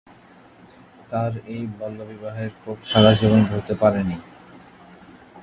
[1.11, 4.17] তার এই বাল্য বিবাহের ক্ষোভ সারাজীবন ভুলতে পারেন নি।